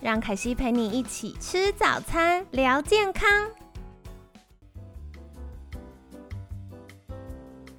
[0.00, 3.28] 让凯西陪你一起吃早餐，聊健康。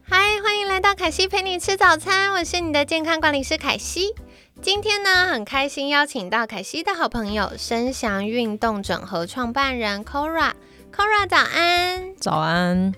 [0.01, 4.13] 嗨，欢迎来到凯西陪你吃早餐，我是你的健康管理师凯西。
[4.61, 10.51] 今天呢，很开心邀请到凯西的好朋友，声祥运动整合创办人 Kora。
[10.93, 12.15] Kora，早安！
[12.17, 12.93] 早安。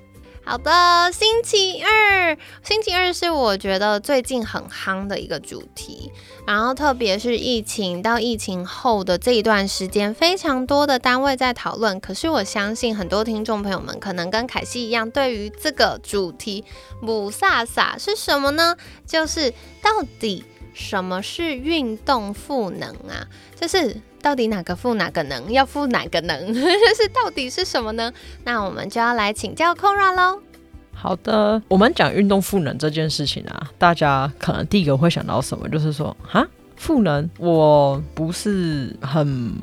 [0.52, 6.12] 好的，星期二，星期二是我觉得最近很夯的一个主题。
[6.46, 11.98] 然后，特别是疫情到疫情后的这一段时间，非常多的单位在讨论。
[12.02, 16.66] 可是，我相信很多听众朋友们可能跟凯西一样，对于这个主题
[17.02, 18.76] “母萨萨”是什么呢？
[19.07, 23.26] 就是到底什么是运动赋能啊？
[23.57, 24.02] 就是。
[24.22, 25.52] 到底哪个赋哪个能？
[25.52, 26.38] 要赋哪个能？
[26.54, 28.12] 是到底是什么呢？
[28.44, 30.40] 那我们就要来请教 c o r a 喽。
[30.94, 35.68] 好的，我们讲运动赋能这件事情啊，大家可能第一个会想到什么？
[35.70, 36.48] 就是说，哈。
[36.78, 39.54] 赋能，我不是很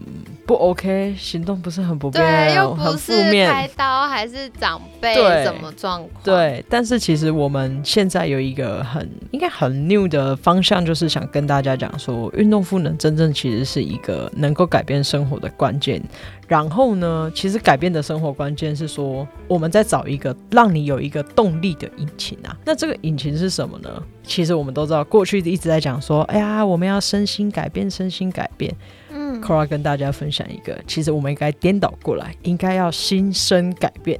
[0.48, 6.10] 不 OK，行动不是很不便，又不是开刀还是长辈什么状况？
[6.24, 16.02] 对，但是其实我们现在有一个很应该很 new 的方向，就是想跟大家讲说，运动赋能真正其实是一个能够改变生活的关键。
[16.46, 22.56] 然后呢，其实改变的生活关键是说，我们在找一个让你有一个动力的引擎啊。
[22.64, 24.02] 那这个引擎是什么呢？
[24.22, 28.74] 其实我们都知道，过去一直在讲说，哎呀，我们要身心改变，身心改变。
[29.10, 34.18] 嗯，Kora 跟大家分享一个，其实我们应该颠倒过来，应该要心生改变。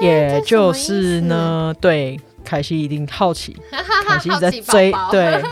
[0.00, 3.56] 也就是呢，对，凯西一定好奇，
[4.06, 5.42] 凯西在追，对。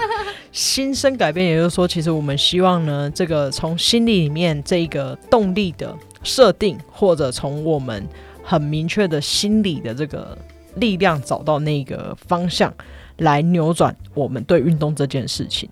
[0.52, 8.02] 心生改变，也就是说，其实我们希望呢，这个从心里里面这一个动力的设定，或者从我们
[8.42, 10.38] 很明确的心理的这个
[10.76, 12.72] 力量找到那个方向，
[13.18, 15.68] 来扭转我们对运动这件事情。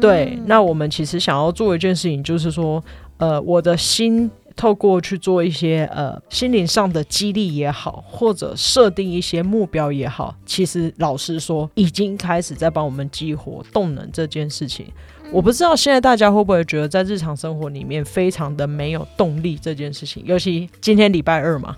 [0.00, 2.82] 对，那我们其实想要做一件事情，就是说，
[3.18, 4.30] 呃，我的心。
[4.54, 14.84] 透过去做一些呃心灵上的激励也好，或者设定一些目标也好，其实老实说，已经开始在帮我们激活动能这件事情。
[15.32, 21.74] 我不知道现在大家会不会觉得在日常生活里面非常的没有动力这件事情，尤其今天礼拜二嘛，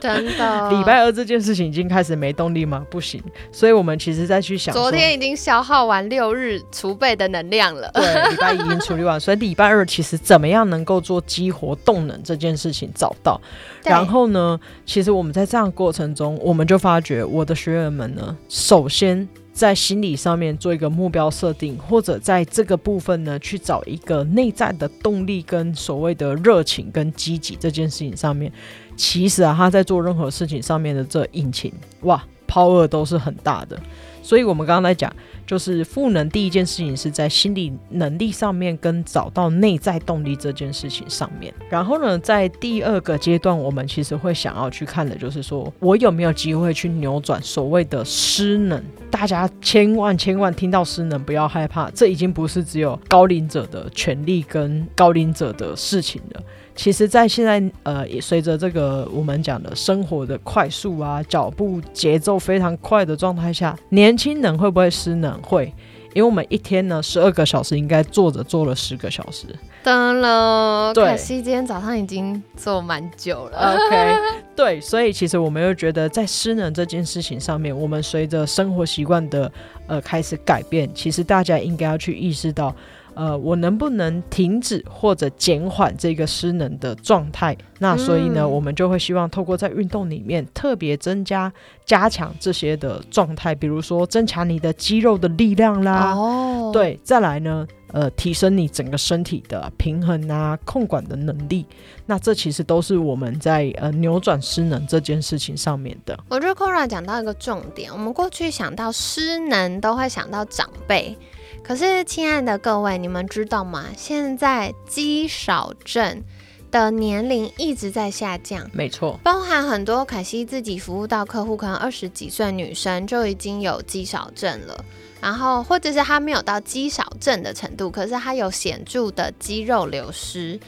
[0.00, 2.84] 真的， 礼拜二这件事情已经开始没动力吗？
[2.90, 13.40] 不行，所以我们其实再去想，昨天已经消耗完六日储备的能量了，对，礼拜一已经处理完，所以礼拜二其实怎么样能够做激活动能这件事情找到，
[13.84, 19.28] 然后呢，其实我们在这样过程中，我们就发觉我的学员们呢，首先。
[19.60, 28.50] 在心理上面做一个目标设定，或者在这个部分呢，去找一个内在的动力跟所谓的热情跟积极这件事情上面，
[28.96, 31.70] 其实啊，他在做任何事情上面的这引擎，
[32.04, 33.78] 哇，power 都是很大的。
[34.22, 35.14] 所以我们刚刚在讲。
[35.50, 48.80] 就是赋能第一件事情是在心理能力上面跟找到内在动力这件事情上面，然后呢，在第二个阶段，我们其实会想要去看的就是说我有没有机会去扭转所谓的失能。
[49.10, 56.42] 大家千万千万听到失能不要害怕，这已经不是只有高龄者的权利跟高龄者的事情了。
[56.82, 65.38] 其实，在现在，呃，也随着这个我们讲的生活的快速啊，脚步节奏非常快的状态下，年轻人会不会失能？
[65.42, 65.66] 会，
[66.14, 69.44] 因为我们一天呢，十二个小时应该坐着坐了十个小时。
[69.82, 73.74] 当了，可惜今天早上已经坐蛮久了。
[73.74, 74.16] OK，
[74.56, 79.52] 对，所以其实我们又觉得，在失能这件事情上面，我们随着生活习惯的
[79.86, 82.74] 呃开始改变，其实大家应该要去意识到。
[83.14, 87.56] 呃，我能不能停止或者减缓这个失能的状态？
[87.78, 91.52] 那所以呢，我们就会希望透过在运动里面特别增加、
[91.84, 96.14] 加强这些的状态，比如说增强你的肌肉的力量啦。
[96.14, 101.64] 哦，对，再来呢，呃，提升你整个身体的平衡啊、控管的能力。
[102.06, 106.18] 那这其实都是我们在呃扭转失能这件事情上面的。
[106.28, 111.16] 我觉得 Kora 讲到一个重点，我们过去想到失能都会想到长辈。
[111.62, 113.86] 可是，亲爱的各位，你们知道吗？
[113.96, 116.22] 现在肌少症
[116.70, 124.84] 的年龄一直在下降，没错，包含很多凯西自己服务到客户，可能二十几岁女生就已经有肌少症了，
[125.20, 130.58] 然后或者是她没有到肌少症的程度，可是她有显著的肌肉流失。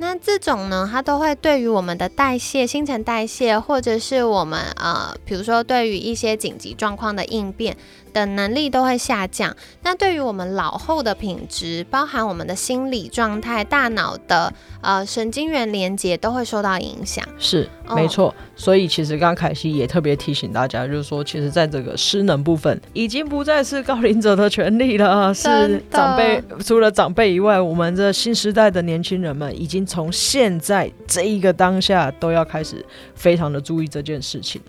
[0.00, 7.76] 那这种呢，它都会对于我们的代谢、新陈代谢，或者是我们呃，比如说对于一些紧急状况的应变。
[8.12, 17.24] 的能力都会下降，那对于我们老后的品质，包含我们的心理状态、大脑的呃神经元连接都会受到影响。
[17.38, 18.34] 是，没错。
[18.56, 26.42] 所以其实刚刚凯西也特别提醒大家，就是说，其实在这个失能部分，已经不再是高龄者的权利了， 是长辈。
[26.64, 32.84] 除了长辈以外，我们这新时代的年轻人们，已经从现在这一个当下都要开始
[33.14, 34.60] 非常的注意这件事情。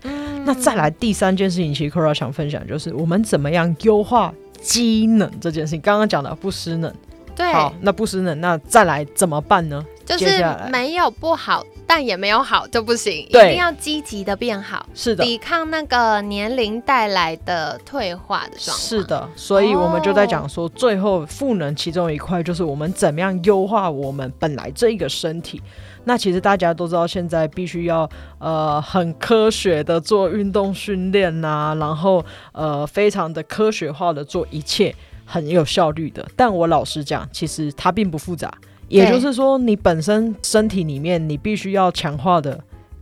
[0.46, 5.82] 那再来第三件事情，其实 Kora 想分享就是我们怎么样优化机能这件事情。
[5.82, 6.94] 刚刚讲的不失能，
[7.36, 9.86] 对，好，那不失能，那再来怎么办呢？
[10.06, 18.78] 就是没有不好，但也没有好就不行，一定要积极的变好，是的，抵抗那个年龄带来的退化的状况。
[18.78, 25.62] 是的，所以我们就在讲说，最后赋能其中一块就是我们怎么样优化我们本来这一个身体。
[26.06, 28.10] 那其实大家都知道，现在必须要
[28.40, 36.28] 呃很科学的做运动训练呐，然后呃非常的科学化的做一切，很有效率的。
[36.36, 38.52] 但我老实讲，其实它并不复杂。
[38.88, 42.60] 也就是说，你本身身体里面你必须要强化的。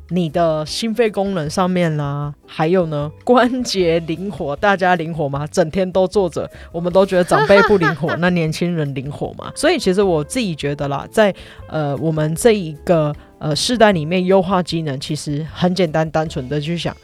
[0.09, 5.45] 你的心肺功能上面啦，还有呢，关节灵活，大家灵活吗？
[5.47, 9.51] 整天都坐着，我们都觉得长辈不灵活，那年轻人灵活吗？
[9.55, 11.33] 所以其实我自己觉得啦，在
[11.67, 16.95] 呃我们这一个呃世代里面，优化机能其实很简单，单纯的去想，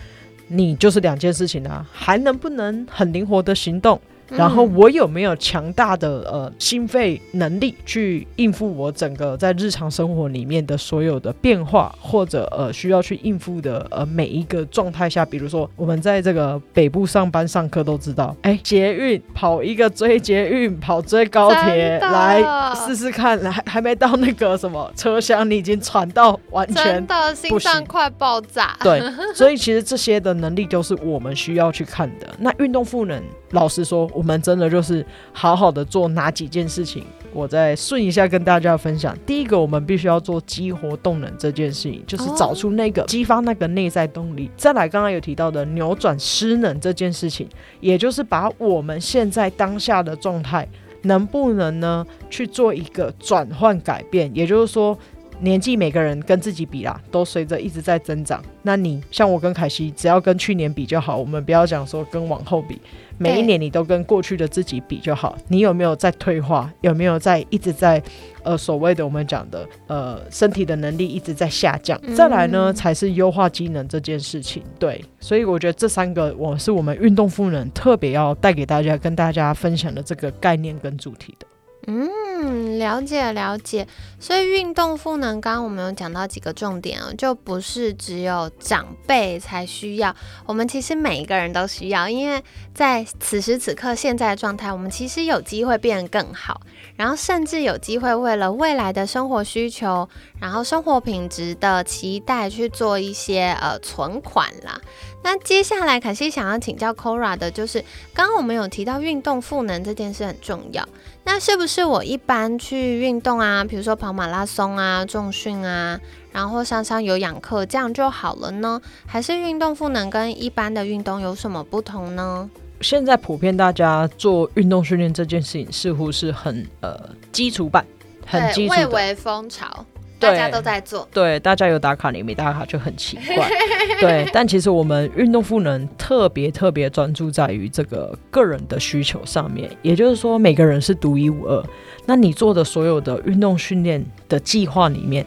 [0.48, 4.00] 你就是两件事情啊，还能不能很灵活的行动？
[4.30, 22.44] 然后我有没有强大的呃心肺能力去应付我整个在日常生活里面的所有的变化，或者呃需要去应付的呃每一个状态下，比如说我们在这个北部上班上课都知道，哎，捷运跑一个追捷运，跑追高铁，来
[22.76, 27.06] 试试看，来还没到那个什么车厢，你已经喘到完全
[27.36, 28.76] 心脏快爆炸。
[28.82, 29.02] 对，
[29.36, 32.28] 所以其实这些的能力都是我们需要去看的。
[32.40, 33.22] 那运动赋能。
[33.52, 39.18] 老实说，我们真的就是好好的做哪几件事情，我再顺一下跟大家分享。
[39.26, 44.50] 第一个，我们必须要做激活动能这件事情，就是找出那个激发那个内在动力。
[44.56, 47.48] 再来，刚刚有提到的扭转失能这件事情，
[47.80, 50.68] 也就是把我们现在当下的状态
[51.04, 54.98] 能不能呢去做一个转换改变，也就是说。
[55.40, 58.42] 年纪每个人跟自己比啦，都随着一直在增长。
[58.62, 61.18] 那你像我跟凯西，只要跟去年比就好。
[61.18, 62.80] 我们不要讲说跟往后比，
[63.18, 65.38] 每一年你都跟过去的自己比就好。
[65.50, 66.72] 你有没有在退化？
[66.82, 68.02] 有没有在一直在
[68.44, 72.00] 呃所谓的我们讲的呃身体的能力一直在下降？
[72.16, 74.64] 再来呢，才是优化机能这件事情。
[74.80, 81.48] 对，所以我觉得这三个我是我们运动赋能特别要带给大家、跟大家分享的这个概念跟主题的。
[81.88, 82.08] 嗯，
[82.46, 83.88] 嗯了解了解。
[84.20, 92.42] 所以运动赋能，刚刚我们有讲到几个重点啊，就不是只有长辈才需要，我们其实每一个人都需要，因为
[92.74, 96.62] 在此时此刻现在的状态，我们其实有机会变得更好，
[96.96, 100.08] 然后甚至有机会为了未来的生活需求，
[100.44, 104.78] 然后生活品质的期待去做一些呃存款啦。
[105.24, 107.80] 那接下来凯西想要请教 Kora 的就是，
[108.14, 110.86] 刚刚我们有提到运动赋能这件事很重要。
[111.24, 115.98] 那是不是我一般去运动啊，比如说跑马拉松啊、重训啊，
[116.34, 118.82] 然后上上有氧课，这样就好了呢？
[119.08, 122.50] 还是运动赋能跟一般的运动有什么不同呢？
[122.82, 127.00] 现在普遍大家做运动训练这件事情，似乎是很呃
[127.32, 127.86] 基础版，
[128.28, 129.86] 很基础的，蔚为风潮。
[130.24, 133.50] 大家都在做，对，大家有打卡，你没打卡就很奇怪。
[134.00, 141.64] 对，但其实我们运动赋能特别特别专注在于这个个人的需求上面，也就是说每个人是独一无二。
[142.06, 145.26] 那你做的所有的运动训练的计划里面，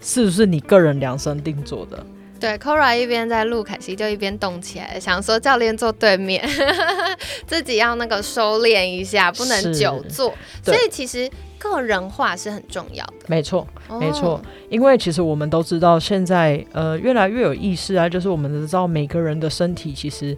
[0.00, 2.04] 是不是你个人量身定做的？
[2.42, 6.44] 对，Kora 一边在录，凯西就一边动起来，想说教练坐对面，
[7.46, 10.34] 自己要那个收敛一下，不能久坐。
[10.62, 11.30] 所以其实。
[11.62, 13.64] 个人化是很重要的，没错，
[14.00, 20.36] 没错，因为其实我们都知道，现在呃越来越有意识啊，就是我们知道每个人的身体其实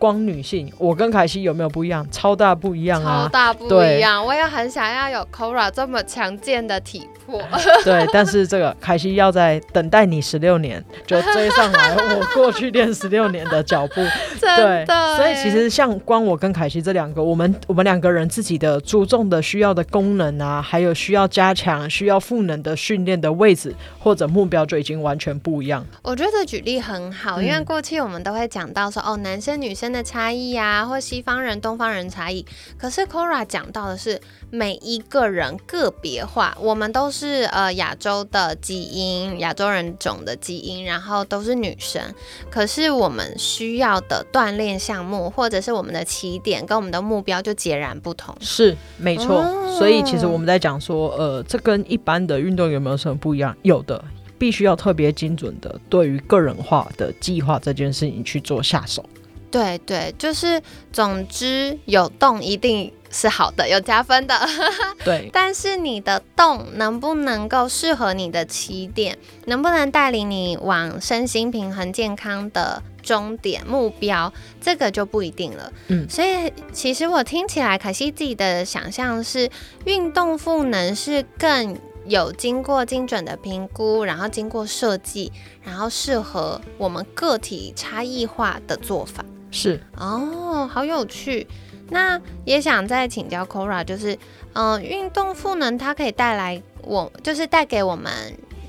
[0.00, 2.04] 光女性，我跟凯西有没有不一样？
[2.10, 3.24] 超大不一样啊！
[3.24, 7.38] 超大不一样，我也很想要有 Kora 这么强健的体魄。
[7.84, 13.96] 对，但是这个凯西要在等待你十六年，就追上来我过去练十六年的脚步。
[14.40, 25.84] 对，所以其实像光我跟凯西这两个，我们我们两个人自己的注重的需要的功能啊，还有需要加强、需要赋能的训练的位置或者目标就已经完全不一样。
[26.00, 32.44] 我觉得举例很好，因为过去我们都会讲到说哦，男生女生的差异啊，或西方人东方人差异。
[32.78, 34.20] 可是 Cora 讲到的是
[34.50, 42.02] 每一个人个别化，我们都是呃亚洲的基因，亚洲人种的基因，然后都是女生，
[42.50, 48.36] 可是我们需要的锻炼项目或者是我们的起点跟我们的目标就截然不同。
[48.40, 49.44] 是没错，
[49.78, 53.56] 所以其实我们在讲说，呃，这跟一般的运动有没有什么不一样？
[53.62, 54.02] 有的。
[54.38, 59.04] 必须要特别精准的对于个人化的计划这件事情去做下手。
[59.50, 64.34] 对对，就是总之有动一定是好的，有加分的。
[65.04, 75.72] 对，但是你的动能不能够适合你的起点，能不能带领你往身心平衡健康的终点目标，这个就不一定了。
[75.88, 79.50] 嗯，所以其实我听起来，可惜自己的想象是
[79.84, 81.76] 运动赋能是更。
[82.06, 85.30] 有经过精准的评估，然后经过设计，
[85.62, 91.46] 然后适合我们个体差异化的做法是哦，好有趣。
[91.88, 94.16] 那也想再请教 Kora，就是
[94.52, 98.12] 嗯，运动赋能它可以带来我，就是带给我们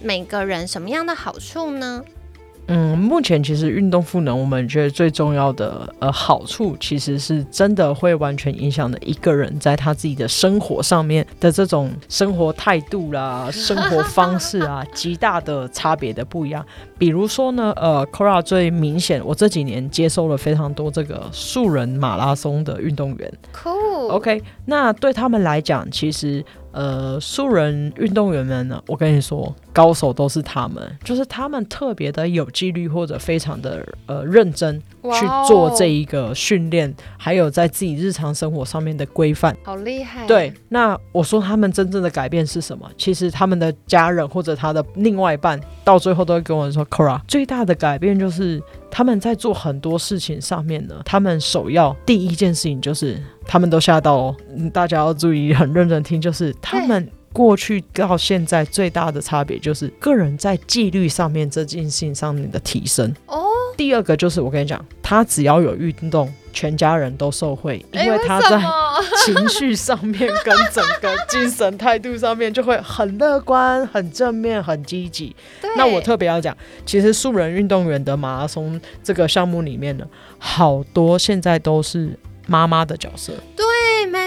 [0.02, 2.04] 每个人什么样的好处呢？
[2.68, 16.66] 嗯，目前其实运动赋能，我们觉得最重要的呃好处，其实是真的会完全影响的一个人在他自己的生活上面的这种生活态度啦、生活方式啊，极大的差别的不一样。
[16.98, 26.46] 比如说呢，呃，Cora 最明显，我这几年接收了非常多这个素人马拉松的运动员，Cool，OK，那对他们来讲，其实。
[26.72, 40.26] 呃，素人运动员们呢，我跟你说，高手都是他们，就是他们特别的有纪律或者非常的呃认真去做这一个训练，还有在自己日常生活上面的规范，好厉害。
[40.26, 42.90] 对，那我说他们真正的改变是什么？
[42.98, 53.20] 其实他们的家人或者他的另外一半，到最后都会跟我说，Kora 最大的改变就是他们在做很多事情上面呢，他们首要第一件事情就是。
[53.48, 54.36] 他们都吓到哦，
[54.72, 56.22] 大家要注意，很认真听。
[56.22, 63.14] 就是他们过去到现在最大的差别，就是个人在纪律上面这件事情上面的提升。
[63.26, 63.44] 哦，
[63.76, 68.62] 第二个就是我跟你讲，他只要有运动，全家人都受惠，因为他在
[69.26, 75.36] 情绪上面跟整个精神态度上面就会很乐观、很正面、很积极。
[75.78, 76.56] 那我特别要讲，
[76.86, 80.06] 其实素人运动员的马拉松这个项目里面呢，
[80.38, 82.18] 好多现在都是。
[82.48, 83.66] 妈妈的角色，对，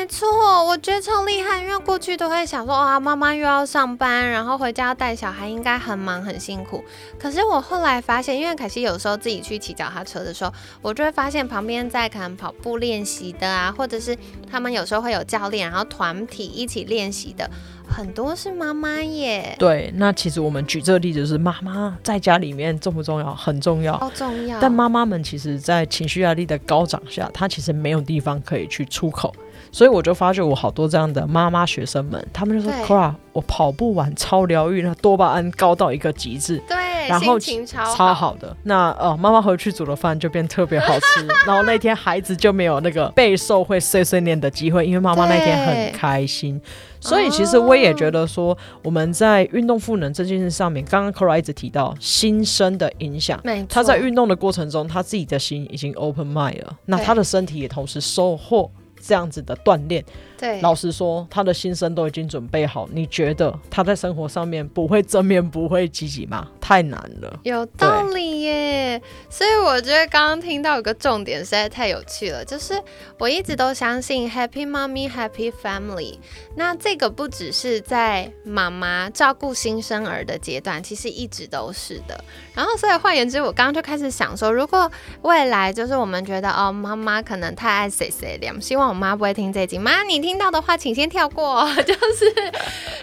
[0.04, 0.28] 没错，
[0.62, 6.84] 我觉得超厉害，因为过去都会想说，哇，妈妈又要上班，然后回家要带小孩，应该很忙很辛苦。
[7.18, 14.14] 可是我后来发现，因为凯西有时候自己去骑脚踏车的时候，我就会发现旁边在可能跑步练习的啊，或者是
[14.50, 17.48] 他们有时候会有教练，然后团体一起练习的。
[17.88, 23.34] 很多是妈妈耶，对，那其实我们举这个例子是妈妈在家里面重不重要？
[23.34, 24.60] 很重要，好重要。
[24.60, 29.34] 但妈妈们其实，在情绪压力的高涨下，她其实没有地方可以去出口，
[29.74, 36.76] 所以我就发觉我好多这样的妈妈学生们，他们就说 Cora，我跑步完超疗愈，那多巴胺高到一个极致。”对。
[37.08, 41.26] 然后超好的，那呃，妈妈回去煮的饭就变特别好吃。
[41.44, 46.58] 然后那天孩子就没有那个备受会碎碎念的机会，因为妈妈那天很开心。
[47.00, 53.38] 所以其实我也觉得说，我们在运动赋能这件事上面，刚刚 c o r a 一直提到心生的影响。
[53.68, 58.70] 他在运动的过程中，他自己的心已经 open mind 了，那他的身体也同时收获。
[59.06, 60.04] 这样子的锻炼，
[60.36, 62.88] 对，老实说，他的心声都已经准备好。
[62.92, 66.48] 你觉得他在生活上面不会正面、不会积极吗？
[66.60, 69.00] 太难了，有道理耶。
[69.30, 72.74] 所以我觉得刚刚听到有个重点实在太有趣了，就是
[73.18, 76.18] 我一直都相信 Happy Mommy Happy Family。
[76.56, 82.22] 那这个不只是在妈妈照顾新生儿的阶段，其实一直都是的。
[82.54, 84.90] 然后，所以换言之，我刚刚就开始想说，如果
[85.22, 89.78] 未来就是我们觉得哦，妈妈可能太爱谁谁了，希望我妈不会听这集。
[89.78, 91.62] 妈，你听到的话，请先跳过。
[91.84, 92.32] 就是，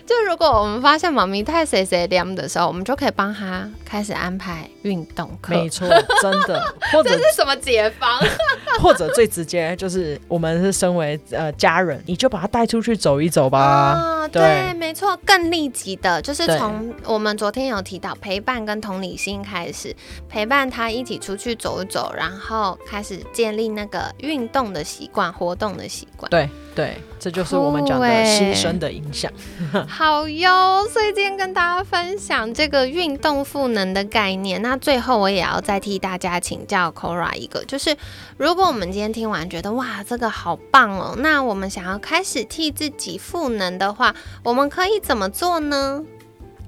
[0.07, 5.53] 就如果我们发现妈咪太谁谁凉的时候，我们就可以帮他开始安排运动课。
[5.53, 5.87] 没错，
[6.19, 8.19] 真的，或者这是什么解方？
[8.81, 13.59] 或者最直接就是我们是身为呃家人，你就把他带出去走一走吧。
[13.59, 19.95] 啊，对，没错，更立即的就是从我们昨天有提到陪伴跟同理心开始，
[20.27, 26.27] 陪伴他一起出去走一走，然后开始建立那个运动的习惯、活动的习惯。
[26.31, 29.29] 对对，这就是我们讲的新生的影响。
[29.89, 34.61] 好哟，所以今天跟大家分享这个运动赋能的概念。
[34.61, 37.95] 那最后我也要再替大家请教 Kora 一个，就是
[38.37, 46.03] 如果我们今天听完觉得哇，这个好棒哦，那我们想要开始替自己赋能的话，我们可以怎么做呢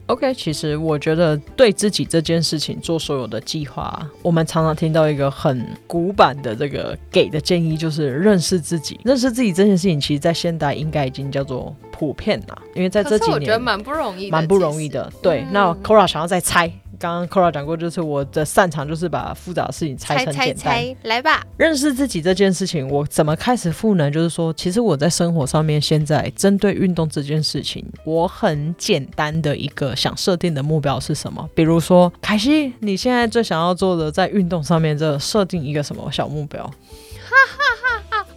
[0.08, 9.00] ？OK，其实我觉得对自己这件事情做所有的计划，我们常常听到一个很古板的这个给的建议，就是认识自己。
[9.04, 15.12] 认识自己这件事情，其实，在现代应该已经叫做普遍了，因为在这几年，我觉得蛮不容易，蛮不容易的。
[15.22, 16.72] 对，那 Kora 想要再猜。
[17.04, 20.82] 刚刚 Kora 讲过，就是我的擅长就是把复杂的事情拆成简单。
[21.04, 24.10] 来吧，认识自己这件事情，我怎么开始赋能？
[24.10, 31.50] 就是说，其实我在生活上面，现在针对运动这件事情，我很简单的一个想设定的目标是什么？
[31.54, 36.72] 比如说，凯西，你现在最想要做的在运动上面，这设定一个什么小目标？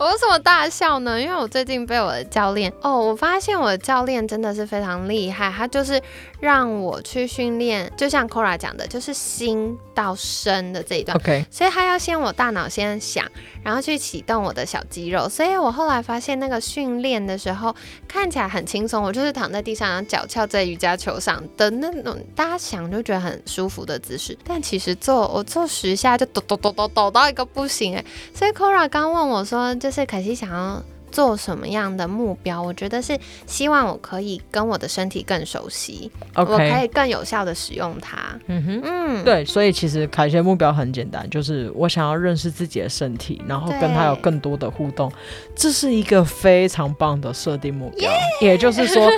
[0.06, 1.20] 我为什么大笑呢？
[1.20, 6.00] 因为我最近被我的教练哦，我发现我的教练真的是非常厉害，他就是
[6.38, 11.16] 让我去训练，就像 Kora 讲的，就是心到身的这一段。
[11.16, 13.26] OK，所以他要先我大脑先想，
[13.64, 15.28] 然后去启动我的小肌肉。
[15.28, 17.74] 所以我后来发现那个训练的时候
[18.06, 24.38] 看起来很轻松，我就是躺在地上，然后脚翘在瑜伽球上的那种，大家想就觉得很舒服的姿势。
[24.44, 28.04] 但其实做我做十下就抖抖抖抖抖到一个不行哎。
[28.32, 29.74] 所以 Kora 刚问我说。
[29.86, 32.60] 就是可惜想要做什么样的目标？
[32.60, 38.18] 我觉得是希望我可以跟我的身体更熟悉，我可以更有效的使用它。
[38.48, 45.10] 嗯哼，嗯，对，所以其实凯西的目标很简单，就是我想要认识自己的身体，然后跟他有更多的互动，
[45.54, 48.10] 这是一个非常棒的设定目标。
[48.42, 49.08] 也就是说。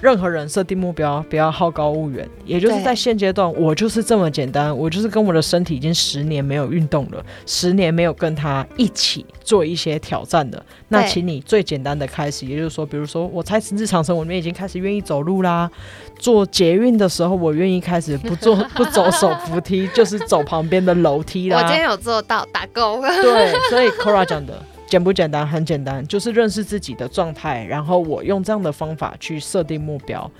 [0.00, 2.28] 任何人设定目标，不要好高骛远。
[2.44, 4.76] 也就是在现阶段，我就是这么简单。
[4.76, 10.64] 我就是跟我的身体已经十年没有运动了，十年没有跟他一起做一些挑战的。
[10.88, 15.70] 那请你最简单的开始，也就是说，比如说，我在日常生活里面已经开始愿意走路啦。
[16.18, 21.58] 做捷运的时候，我愿意开始 不做不走手扶梯，就是走旁边的楼梯啦。
[21.58, 23.00] 我今天有做到，打勾。
[23.00, 24.62] 对，所以 Kora 讲的。
[24.88, 25.46] 简不简单？
[25.46, 30.30] 很简单，就是认识自己的状态，然后我用这样的方法去设定目标。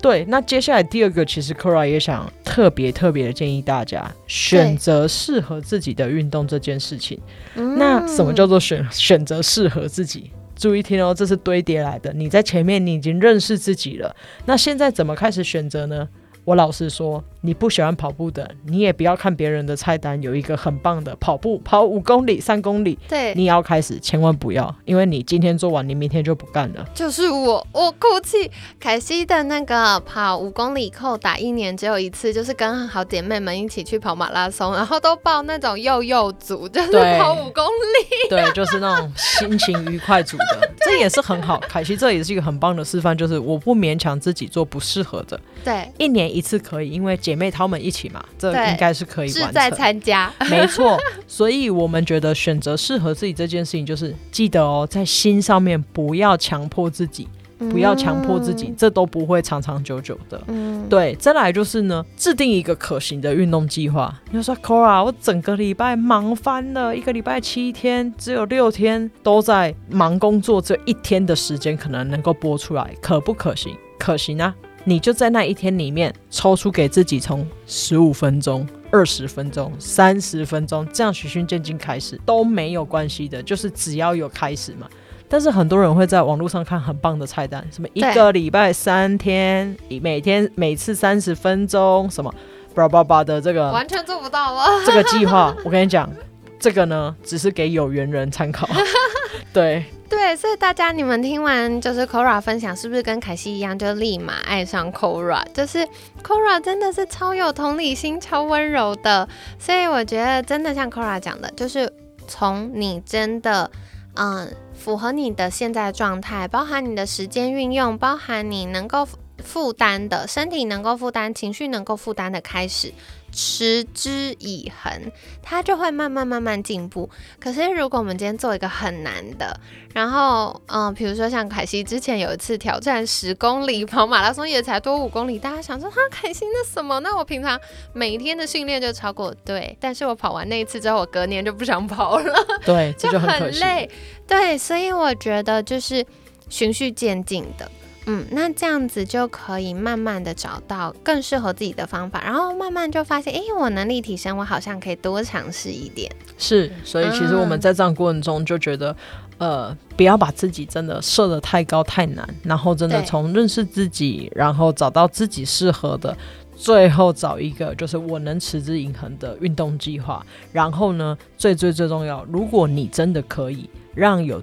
[0.00, 7.18] 对，那接下来第二个，其实 Kora 也想特别特别的建议大家选择适合自己的运动这件事情。
[7.54, 10.30] 那什么叫做选选择适合自己？
[10.54, 12.12] 注意听哦，这是堆叠来的。
[12.12, 16.06] 你在前面你已经认识自己了，那现在怎么开始选择呢？
[16.44, 17.22] 我老实说。
[17.46, 26.84] 你不喜欢跑步的，你也不要看别人的菜单，有一个很棒的跑步，跑五公里、三公里，对，你要开始，千万不要，因为你今天做完，你明天就不干了。
[26.92, 28.50] 就是我，我哭泣。
[28.80, 41.60] 凯西的那个跑五公里扣打一年只有一次，就是跟好姐妹们一起去跑马拉松，然后都报那种幼幼组，就是跑五公里，对，就是那种心情愉快组的，这也是很好。
[41.68, 47.35] 凯西这也是一个很棒的示范，就是我不勉强自己做不适合的，对，一年一次可以，因为姐。
[47.36, 49.52] 妹她们一起嘛，这应该是可以完成。
[49.52, 50.98] 在参加，没错。
[51.26, 57.28] 所以我们觉得选择适合自己这件事情，就是记得哦，在心上面不要强迫自己，
[57.70, 60.40] 不要强迫自己，这都不会长长久久的。
[60.48, 61.14] 嗯，对。
[61.16, 64.14] 再来就是呢，制定一个可行的运动计划。
[64.30, 73.76] 你说，Cora，我整个礼拜忙翻了，一个礼拜七天，只有六天都在忙工作，这一天的时间可能能够播出来，可不可行？
[73.98, 74.54] 可行啊。
[74.88, 84.88] 你就在那一天里面抽出给自己从十五分钟、二十分钟、三十分钟这样循序渐进开始都没有关系的，就是只要有开始嘛。
[85.28, 92.32] 但是很多人会在网络上看很棒的菜单，什么一个礼拜三天，每天每次三十分钟，什么
[92.72, 94.68] 叭叭叭的这个完全做不到啊！
[94.86, 96.08] 这个计划我跟你讲，
[96.58, 98.68] 这个呢只是给有缘人参考，
[99.52, 99.84] 对。
[100.08, 105.42] 对，所以大家你们听完就是 Kora 分享，是不是跟凯西一样，就立马爱上 Kora？
[105.52, 105.84] 就是
[106.22, 109.28] Kora 真的是超有同理心、超温柔的。
[109.58, 111.92] 所以我觉得真的像 Kora 讲的，就是
[112.28, 113.68] 从你真的
[114.14, 119.04] 嗯符合你的现在状态，包含你的时间运用，包含你能够
[119.46, 122.92] 负担的，身体能够负担，情绪能够负担的开始。
[123.32, 127.10] 持之以恒，它就会慢慢慢慢进步。
[127.38, 129.60] 可是如果我们今天做一个很难的，
[129.92, 136.98] 然后嗯，比如说像凯西之前有一次挑战十公里跑马拉松，也才多五公里，大家想说哈，凯西那什么？
[137.00, 137.60] 那我平常
[137.92, 143.90] 每天的训练就超过对，但是我跑完那一次之后，我隔年就不想跑了， 对，就很累，
[144.26, 146.06] 对，所以我觉得就是
[146.48, 147.70] 循序渐进的。
[148.08, 156.10] 嗯，那这样子就可以慢慢的找到更适合自己的方法，然后慢慢就发现，哎，我能力提升，我好像可以多尝试一点。
[156.38, 158.94] 是，所以其实我们在这样过程中就觉得，
[159.38, 166.16] 呃，不要把自己真的设的太高太难，然后真的从认识自己，然后找到自己适合的，
[166.54, 170.24] 最后找一个就是我能持之以恒的运动计划。
[170.52, 174.40] 然后呢，最最最重要，如果你真的可以让有。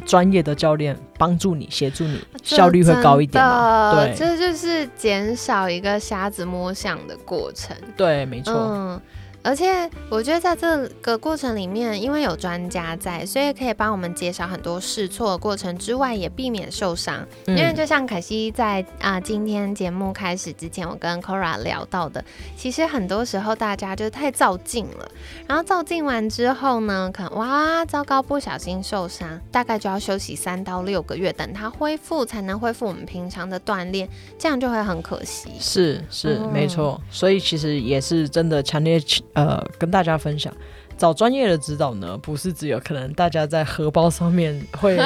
[0.00, 3.92] 专业的教练帮助你、协助你，效率会高一点嘛？
[3.94, 7.76] 对，这就是减少一个瞎子摸象的过程。
[7.96, 9.00] 对，没错。
[9.44, 17.22] 而且我觉得在这个过程里面，因为有专家在，所以可以帮我们减少很多试错的过程之外，也避免受伤。
[17.46, 22.24] 因为就像凯西在啊今天节目开始之前，我跟 Kora 聊到的，
[22.56, 25.06] 其实很多时候大家就太照镜了，
[25.46, 35.50] 然后照镜完之后呢，可能哇糟糕，不小心受伤，大概就要休息三到六个月，等它恢复才能恢复我们平常的锻炼，这样就会很可惜。
[35.60, 38.98] 是是没错，所以其实也是真的强烈。
[39.34, 40.52] 呃，跟大家分享，
[40.96, 44.96] 找专业的指导呢，不是只有可能大家在荷包上面会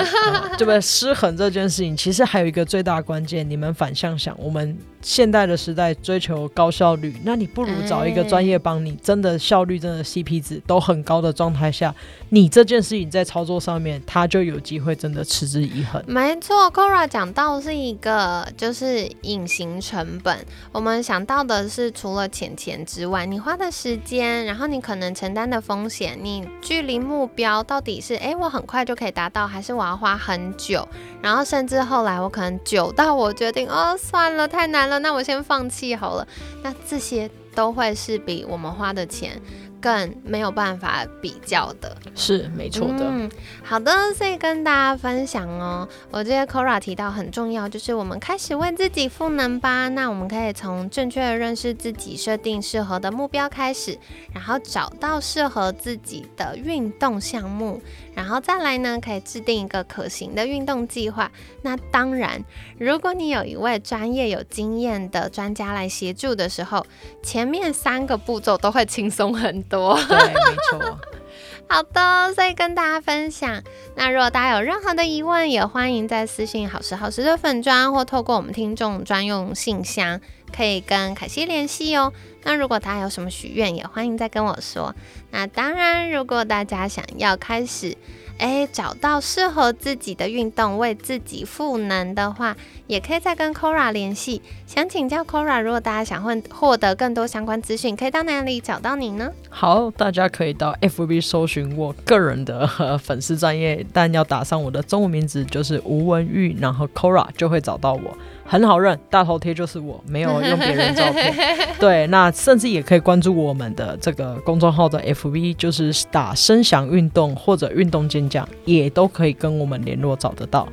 [0.57, 4.77] 对不对失衡这件事情，其实还有一个最大关键，你们反向想，我们。
[5.01, 11.95] 现代的时代追求高效率，那你不如找一个专业帮你，真的效率真的 CP 值都很高的状态下，
[12.31, 16.03] 你这件事情在操作上面，它就有机会真的持之以恒。
[16.09, 20.37] 没错，Kora 讲到是一个就是隐形成本，
[20.73, 30.87] 我们想到的是除了钱钱之外，你花的时间，然后你可能承担的风风险，你距离目标到底是哎我很快就可以达到，还是我要花很久，
[31.23, 34.89] 然后甚至后来我可能久到我决定哦算了太难。
[34.89, 36.27] 了，那我先放弃好了。
[36.65, 39.41] 那这些都会是比我们花的钱。
[39.81, 43.05] 更没有办法比较的，是没错的。
[43.09, 43.31] 嗯，
[43.63, 45.89] 好的，所以跟大家分享哦。
[46.11, 49.89] 我觉得 Kora 提到很重要，就是我们开始为自己赋能吧。
[49.89, 53.99] 那我们可以从正确的认识自己，设定适合的目标开始，
[54.35, 57.81] 然后找到适合自己的运动项目，
[58.19, 61.31] 然后再来呢，可以制定一个可行的运动计划。
[61.63, 62.45] 那当然，
[62.77, 66.85] 如果你有一位专业有经验的专家来协助的时候，
[67.23, 69.63] 前面三个步骤都会轻松很。
[69.69, 70.99] 多对，没错。
[71.69, 73.63] 好的，所以跟大家分享。
[73.95, 80.19] 那如果大家有任何的疑问，也欢迎在私信好时好时的粉砖，或透过我们听众专用信箱，
[80.55, 82.13] 可以跟凯西联系哦。
[82.45, 84.95] 那如果大家有什么许愿，也欢迎再跟我说。
[85.31, 87.97] 那当然，如果大家想要开始。
[88.39, 92.57] 哎，找到适合自己的运动，为自己赋能的话，
[92.87, 94.41] 也可以再跟 Kora 联系。
[94.65, 99.33] 想请教 Kora，如果大家想获获得更多相关资讯，可以到哪里找到你呢？
[99.51, 108.17] 好，大家可以到 FB 搜寻我个人的粉丝专业，但要打上我的中文名字，就是吴文玉，然后 Kora 就会找到我。
[108.49, 111.35] 很好认，大头贴就是我，没有用别人照片。
[111.79, 120.67] 对，那甚至也可以关注我们的这个公众号的 FV，就是打声响运动或者运动健将，也都可以跟我们联络找得到。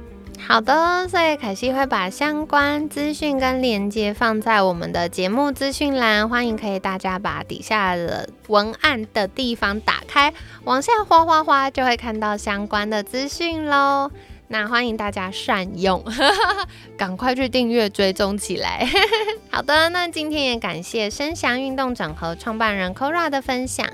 [0.48, 10.32] 好的，所以凯西会把相关资讯跟链接放在我们的节目资讯栏，欢迎可以大家把底下的文案的地方打开，
[10.64, 14.12] 往下滑滑滑，就会看到相关的资讯喽。
[14.48, 16.04] 那欢迎大家善用，
[16.96, 18.88] 赶快去订阅追踪起来。
[19.50, 23.88] 好的，那今天也感谢生祥运动整合创办人 Kora 的分享。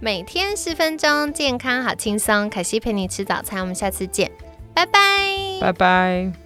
[0.00, 2.50] 每天十分钟，健康好轻松。
[2.50, 4.30] 凯西陪你吃早餐，我们下次见，
[4.74, 5.00] 拜拜，
[5.60, 6.43] 拜拜。